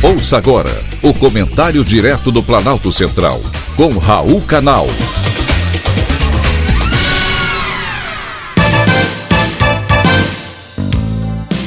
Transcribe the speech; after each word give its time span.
Ouça 0.00 0.38
agora 0.38 0.70
o 1.02 1.12
comentário 1.12 1.84
direto 1.84 2.30
do 2.30 2.40
Planalto 2.40 2.92
Central, 2.92 3.40
com 3.74 3.98
Raul 3.98 4.40
Canal. 4.42 4.86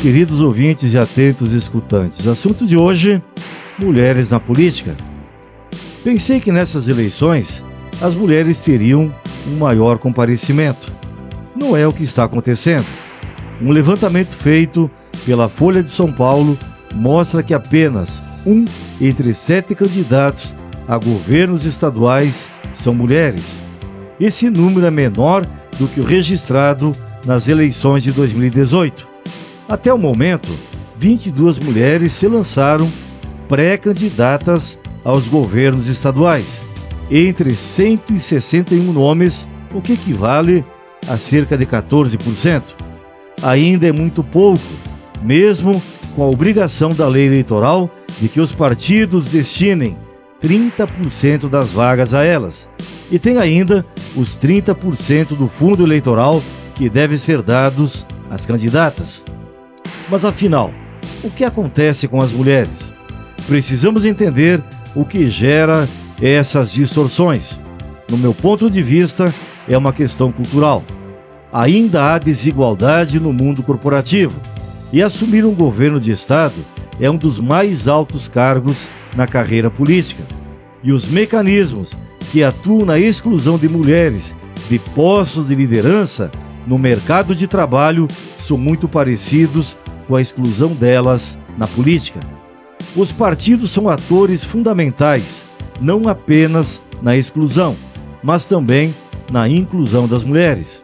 Queridos 0.02 0.39
ouvintes 0.39 0.94
e 0.94 0.98
atentos 0.98 1.52
escutantes, 1.52 2.25
assunto 2.25 2.66
de 2.66 2.77
hoje: 2.77 3.21
mulheres 3.77 4.30
na 4.30 4.39
política. 4.39 4.95
Pensei 6.02 6.39
que 6.39 6.54
nessas 6.54 6.88
eleições 6.88 7.61
as 8.02 8.16
mulheres 8.16 8.61
teriam 8.61 9.13
um 9.45 9.57
maior 9.57 9.98
comparecimento. 9.98 10.89
Não 11.54 11.75
é 11.75 11.86
o 11.86 11.91
que 11.91 12.04
está 12.04 12.23
acontecendo. 12.23 12.88
Um 13.61 13.71
levantamento 13.71 14.34
feito 14.34 14.90
pela 15.26 15.49
Folha 15.49 15.84
de 15.84 15.91
São 15.91 16.09
Paulo 16.13 16.57
mostra 16.94 17.44
que 17.44 17.54
apenas 17.54 18.22
um 18.45 18.66
entre 18.99 19.34
sete 19.34 19.76
candidatos 19.76 20.55
a 20.88 20.98
governos 20.98 21.66
estaduais 21.66 22.49
são 22.73 22.94
mulheres. 22.94 23.62
Esse 24.20 24.49
número 24.49 24.86
é 24.86 24.91
menor 24.91 25.46
do 25.77 25.88
que 25.88 25.99
o 25.99 26.04
registrado 26.04 26.96
nas 27.26 27.48
eleições 27.48 28.04
de 28.04 28.12
2018. 28.12 29.08
Até 29.68 29.94
o 29.94 29.98
momento, 29.98 30.49
22 30.98 31.59
mulheres 31.59 32.12
se 32.13 32.27
lançaram 32.27 32.91
pré-candidatas 33.48 34.80
aos 35.04 35.27
governos 35.27 35.88
estaduais, 35.88 36.63
entre 37.10 37.55
161 37.55 38.94
nomes, 38.94 39.48
o 39.73 39.82
que 39.82 39.94
equivale 39.94 40.63
a 41.08 41.18
cerca 41.18 41.58
de 41.58 41.66
14%. 41.66 42.62
Ainda 43.41 43.88
é 43.88 43.91
muito 43.91 44.23
pouco, 44.23 44.62
mesmo 45.23 45.82
com 46.15 46.23
a 46.23 46.29
obrigação 46.29 46.93
da 46.93 47.07
lei 47.07 47.26
eleitoral 47.26 47.90
de 48.20 48.27
que 48.27 48.40
os 48.40 48.51
partidos 48.51 49.27
destinem 49.27 49.98
30% 50.43 51.49
das 51.49 51.71
vagas 51.71 52.13
a 52.13 52.23
elas. 52.23 52.68
E 53.12 53.20
tem 53.20 53.37
ainda 53.37 53.85
os 54.15 54.37
30% 54.37 55.35
do 55.35 55.48
fundo 55.48 55.84
eleitoral 55.84 56.41
que 56.76 56.90
deve 56.90 57.18
ser 57.18 57.41
dados 57.41 58.05
às 58.29 58.45
candidatas. 58.45 59.23
Mas 60.09 60.26
afinal, 60.26 60.71
o 61.23 61.29
que 61.29 61.43
acontece 61.43 62.07
com 62.07 62.21
as 62.21 62.31
mulheres? 62.31 62.91
Precisamos 63.48 64.06
entender 64.06 64.62
o 64.96 65.06
que 65.06 65.29
gera 65.29 65.88
essas 66.22 66.72
distorções. 66.72 67.62
No 68.09 68.18
meu 68.18 68.34
ponto 68.34 68.69
de 68.69 68.81
vista, 68.81 69.34
é 69.68 69.78
uma 69.78 69.94
questão 69.94 70.31
cultural. 70.31 70.84
Ainda 71.51 72.13
há 72.13 72.18
desigualdade 72.18 73.19
no 73.19 73.34
mundo 73.34 73.62
corporativo 73.62 74.40
e 74.91 75.01
assumir 75.01 75.45
um 75.45 75.53
governo 75.53 76.00
de 76.00 76.11
Estado 76.11 76.56
é 77.00 77.09
um 77.09 77.16
dos 77.16 77.39
mais 77.39 77.88
altos 77.88 78.28
cargos 78.28 78.89
na 79.16 79.25
carreira 79.25 79.69
política. 79.69 80.23
E 80.84 80.91
os 80.91 81.07
mecanismos 81.07 81.97
que 82.31 82.44
atuam 82.44 82.85
na 82.85 83.00
exclusão 83.00 83.57
de 83.57 83.69
mulheres 83.69 84.35
de 84.69 84.79
postos 84.79 85.47
de 85.47 85.56
liderança 85.56 86.31
no 86.67 86.78
mercado 86.78 87.35
de 87.35 87.47
trabalho 87.47 88.07
são 88.38 88.57
muito 88.57 88.88
parecidos 88.88 89.78
com 90.07 90.16
a 90.16 90.22
exclusão 90.22 90.73
delas 90.73 91.38
na 91.57 91.67
política. 91.67 92.19
Os 92.95 93.12
partidos 93.12 93.72
são 93.72 93.88
atores 93.88 94.44
fundamentais, 94.44 95.44
não 95.79 96.07
apenas 96.07 96.81
na 97.01 97.16
exclusão, 97.16 97.75
mas 98.22 98.45
também 98.45 98.94
na 99.31 99.47
inclusão 99.47 100.07
das 100.07 100.23
mulheres. 100.23 100.84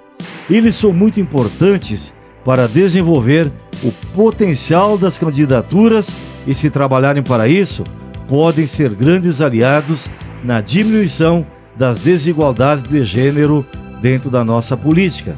Eles 0.49 0.75
são 0.75 0.93
muito 0.93 1.19
importantes 1.19 2.13
para 2.45 2.67
desenvolver 2.67 3.51
o 3.83 3.91
potencial 4.13 4.97
das 4.97 5.17
candidaturas 5.17 6.15
e, 6.45 6.53
se 6.53 6.69
trabalharem 6.69 7.23
para 7.23 7.47
isso, 7.47 7.83
podem 8.27 8.65
ser 8.65 8.93
grandes 8.93 9.41
aliados 9.41 10.09
na 10.43 10.61
diminuição 10.61 11.45
das 11.75 11.99
desigualdades 11.99 12.83
de 12.83 13.03
gênero 13.03 13.65
dentro 14.01 14.29
da 14.29 14.43
nossa 14.43 14.75
política. 14.75 15.35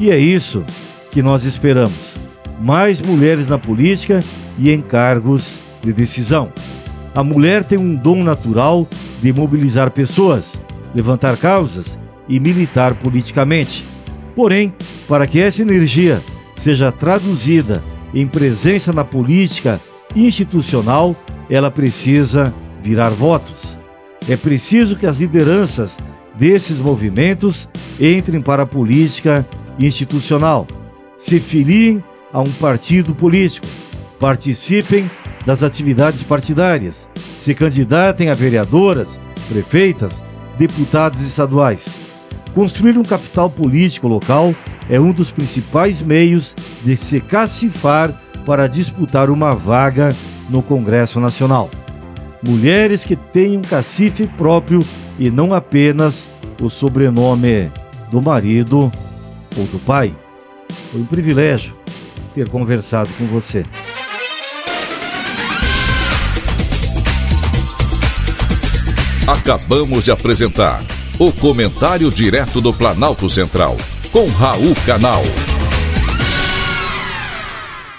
E 0.00 0.10
é 0.10 0.18
isso 0.18 0.64
que 1.10 1.22
nós 1.22 1.44
esperamos: 1.44 2.16
mais 2.60 3.00
mulheres 3.00 3.48
na 3.48 3.58
política 3.58 4.22
e 4.58 4.70
em 4.70 4.80
cargos 4.80 5.58
de 5.82 5.92
decisão. 5.92 6.52
A 7.14 7.22
mulher 7.22 7.64
tem 7.64 7.78
um 7.78 7.94
dom 7.94 8.22
natural 8.22 8.86
de 9.22 9.32
mobilizar 9.32 9.90
pessoas, 9.90 10.60
levantar 10.94 11.36
causas 11.36 11.98
e 12.28 12.38
militar 12.38 12.94
politicamente. 12.94 13.84
Porém, 14.36 14.72
para 15.08 15.26
que 15.26 15.40
essa 15.40 15.62
energia 15.62 16.20
seja 16.58 16.92
traduzida 16.92 17.82
em 18.12 18.26
presença 18.26 18.92
na 18.92 19.04
política 19.04 19.80
institucional, 20.14 21.16
ela 21.48 21.70
precisa 21.70 22.52
virar 22.82 23.10
votos. 23.10 23.78
É 24.28 24.36
preciso 24.36 24.96
que 24.96 25.06
as 25.06 25.20
lideranças 25.20 25.98
desses 26.34 26.78
movimentos 26.78 27.68
entrem 28.00 28.40
para 28.40 28.62
a 28.62 28.66
política 28.66 29.46
institucional, 29.78 30.66
se 31.16 31.40
filiem 31.40 32.02
a 32.32 32.40
um 32.40 32.50
partido 32.52 33.14
político, 33.14 33.66
participem 34.20 35.10
das 35.46 35.62
atividades 35.62 36.22
partidárias, 36.22 37.08
se 37.38 37.54
candidatem 37.54 38.28
a 38.28 38.34
vereadoras, 38.34 39.18
prefeitas, 39.48 40.22
deputados 40.58 41.22
estaduais. 41.22 41.88
Construir 42.54 42.98
um 42.98 43.04
capital 43.04 43.48
político 43.48 44.08
local 44.08 44.54
é 44.88 44.98
um 44.98 45.12
dos 45.12 45.30
principais 45.30 46.00
meios 46.00 46.56
de 46.84 46.96
se 46.96 47.20
cacifar 47.20 48.12
para 48.46 48.66
disputar 48.66 49.28
uma 49.28 49.54
vaga 49.54 50.14
no 50.48 50.62
Congresso 50.62 51.20
Nacional. 51.20 51.70
Mulheres 52.42 53.04
que 53.04 53.16
têm 53.16 53.58
um 53.58 53.62
cacife 53.62 54.26
próprio 54.26 54.82
e 55.18 55.30
não 55.30 55.52
apenas 55.52 56.28
o 56.62 56.70
sobrenome 56.70 57.70
do 58.10 58.22
marido 58.22 58.90
ou 59.56 59.64
do 59.66 59.78
pai. 59.80 60.16
Foi 60.90 61.00
um 61.00 61.04
privilégio 61.04 61.74
ter 62.34 62.48
conversado 62.48 63.10
com 63.18 63.26
você. 63.26 63.64
Acabamos 69.26 70.04
de 70.04 70.10
apresentar 70.10 70.82
o 71.18 71.30
Comentário 71.32 72.08
Direto 72.10 72.62
do 72.62 72.72
Planalto 72.72 73.28
Central 73.28 73.76
com 74.12 74.26
Raul 74.26 74.74
Canal. 74.86 75.47